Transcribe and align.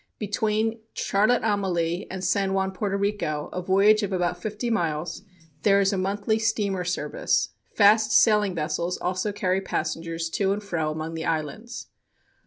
Between 0.17 0.79
Charlotte 0.95 1.43
Amalie 1.43 2.07
and 2.09 2.23
San 2.23 2.53
Juan, 2.55 2.71
Porto 2.71 2.97
Rico, 2.97 3.49
a 3.53 3.61
voyage 3.61 4.01
of 4.01 4.11
about 4.11 4.41
fifty 4.41 4.71
miles, 4.71 5.21
there 5.61 5.79
is 5.79 5.93
a 5.93 5.97
monthly 5.99 6.39
steamer 6.39 6.83
service. 6.83 7.49
Fast 7.75 8.11
sailing 8.11 8.55
vessels 8.55 8.97
also 8.97 9.31
carry 9.31 9.61
passengers 9.61 10.27
to 10.31 10.53
and 10.53 10.63
fro 10.63 10.89
among 10.89 11.13
the 11.13 11.25
islands. 11.25 11.85